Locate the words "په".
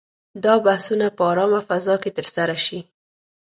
1.17-1.21